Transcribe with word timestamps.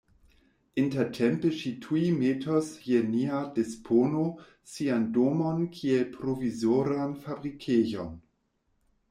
Intertempe 0.83 1.49
ŝi 1.57 1.73
tuj 1.83 2.01
metos 2.21 2.71
je 2.93 3.01
nia 3.09 3.41
dispono 3.59 4.25
sian 4.73 5.07
domon 5.19 5.61
kiel 5.77 6.09
provizoran 6.17 7.17
fabrikejon. 7.29 8.13